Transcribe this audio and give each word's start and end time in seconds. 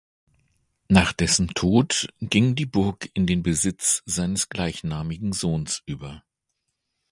Nach 0.87 1.13
dessen 1.13 1.49
Tod 1.49 2.11
ging 2.21 2.55
die 2.55 2.65
Burg 2.65 3.11
in 3.13 3.27
den 3.27 3.43
Besitz 3.43 4.01
seines 4.07 4.49
gleichnamigen 4.49 5.31
Sohns 5.31 5.83
über. 5.85 6.23